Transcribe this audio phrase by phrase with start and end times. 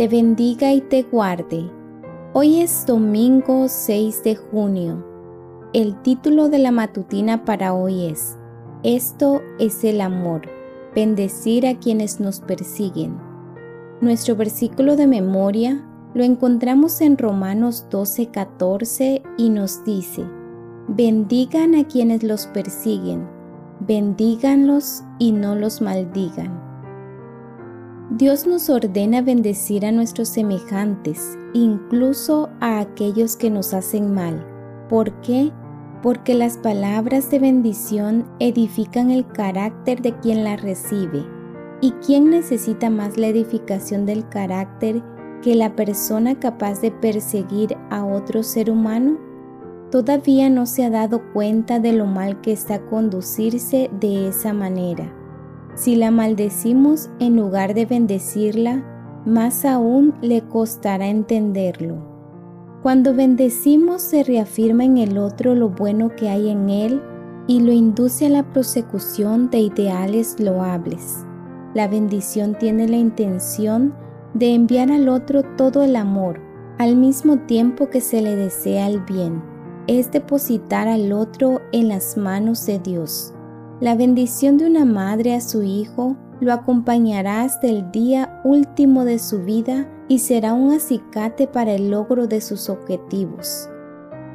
[0.00, 1.70] te bendiga y te guarde.
[2.32, 5.04] Hoy es domingo 6 de junio.
[5.74, 8.38] El título de la matutina para hoy es
[8.82, 10.48] Esto es el amor,
[10.94, 13.18] bendecir a quienes nos persiguen.
[14.00, 20.24] Nuestro versículo de memoria lo encontramos en Romanos 12:14 y nos dice,
[20.88, 23.28] bendigan a quienes los persiguen,
[23.80, 26.69] bendíganlos y no los maldigan.
[28.10, 34.44] Dios nos ordena bendecir a nuestros semejantes, incluso a aquellos que nos hacen mal.
[34.88, 35.52] ¿Por qué?
[36.02, 41.24] Porque las palabras de bendición edifican el carácter de quien las recibe.
[41.80, 45.04] ¿Y quién necesita más la edificación del carácter
[45.40, 49.18] que la persona capaz de perseguir a otro ser humano?
[49.92, 55.14] Todavía no se ha dado cuenta de lo mal que está conducirse de esa manera.
[55.74, 58.84] Si la maldecimos en lugar de bendecirla,
[59.24, 61.96] más aún le costará entenderlo.
[62.82, 67.02] Cuando bendecimos se reafirma en el otro lo bueno que hay en él
[67.46, 71.24] y lo induce a la prosecución de ideales loables.
[71.74, 73.94] La bendición tiene la intención
[74.34, 76.40] de enviar al otro todo el amor,
[76.78, 79.42] al mismo tiempo que se le desea el bien.
[79.86, 83.34] Es depositar al otro en las manos de Dios.
[83.80, 89.18] La bendición de una madre a su hijo lo acompañará hasta el día último de
[89.18, 93.70] su vida y será un acicate para el logro de sus objetivos.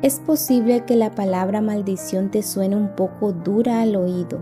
[0.00, 4.40] Es posible que la palabra maldición te suene un poco dura al oído,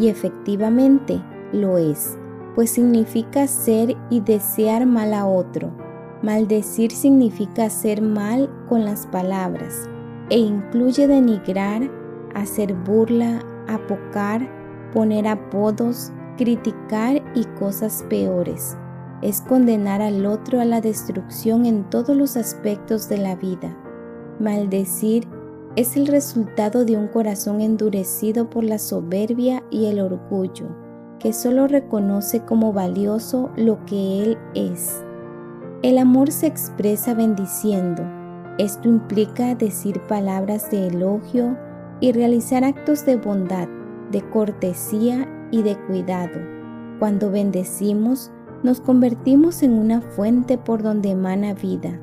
[0.00, 1.20] y efectivamente
[1.52, 2.16] lo es,
[2.54, 5.72] pues significa ser y desear mal a otro.
[6.22, 9.88] Maldecir significa hacer mal con las palabras
[10.30, 11.90] e incluye denigrar,
[12.34, 14.48] hacer burla, apocar,
[14.92, 18.76] poner apodos, criticar y cosas peores.
[19.22, 23.76] Es condenar al otro a la destrucción en todos los aspectos de la vida.
[24.38, 25.26] Maldecir
[25.76, 30.66] es el resultado de un corazón endurecido por la soberbia y el orgullo,
[31.18, 35.04] que solo reconoce como valioso lo que Él es.
[35.82, 38.02] El amor se expresa bendiciendo.
[38.58, 41.56] Esto implica decir palabras de elogio,
[42.00, 43.68] y realizar actos de bondad,
[44.10, 46.40] de cortesía y de cuidado.
[46.98, 48.30] Cuando bendecimos,
[48.62, 52.00] nos convertimos en una fuente por donde emana vida.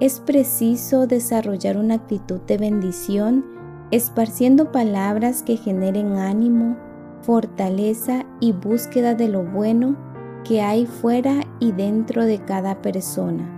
[0.00, 3.44] Es preciso desarrollar una actitud de bendición,
[3.90, 6.76] esparciendo palabras que generen ánimo,
[7.22, 9.96] fortaleza y búsqueda de lo bueno
[10.44, 13.56] que hay fuera y dentro de cada persona.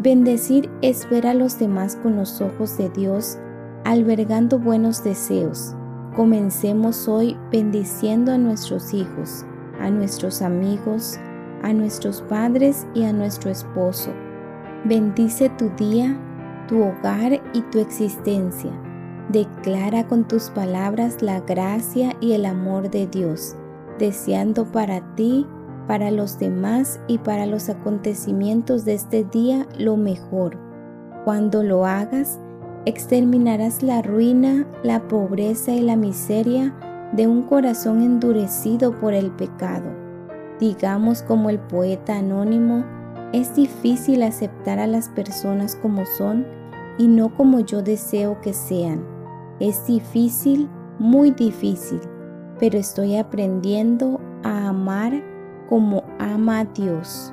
[0.00, 3.38] Bendecir es ver a los demás con los ojos de Dios
[3.86, 5.72] albergando buenos deseos.
[6.16, 9.46] Comencemos hoy bendiciendo a nuestros hijos,
[9.80, 11.20] a nuestros amigos,
[11.62, 14.10] a nuestros padres y a nuestro esposo.
[14.84, 16.18] Bendice tu día,
[16.66, 18.72] tu hogar y tu existencia.
[19.28, 23.54] Declara con tus palabras la gracia y el amor de Dios,
[24.00, 25.46] deseando para ti,
[25.86, 30.58] para los demás y para los acontecimientos de este día lo mejor.
[31.24, 32.40] Cuando lo hagas,
[32.86, 36.72] exterminarás la ruina, la pobreza y la miseria
[37.12, 39.90] de un corazón endurecido por el pecado.
[40.60, 42.84] Digamos como el poeta anónimo,
[43.32, 46.46] es difícil aceptar a las personas como son
[46.96, 49.04] y no como yo deseo que sean.
[49.58, 50.68] Es difícil,
[51.00, 52.00] muy difícil,
[52.60, 55.12] pero estoy aprendiendo a amar
[55.68, 57.32] como ama a Dios.